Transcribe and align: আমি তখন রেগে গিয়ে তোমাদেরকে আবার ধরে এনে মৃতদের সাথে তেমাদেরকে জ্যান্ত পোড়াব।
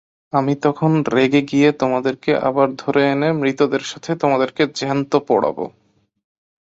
আমি 0.33 0.53
তখন 0.61 0.91
রেগে 1.13 1.41
গিয়ে 1.41 1.69
তোমাদেরকে 1.71 2.31
আবার 2.41 2.67
ধরে 2.75 3.01
এনে 3.11 3.29
মৃতদের 3.33 3.83
সাথে 3.83 4.11
তেমাদেরকে 4.15 4.63
জ্যান্ত 4.75 5.11
পোড়াব। 5.27 5.57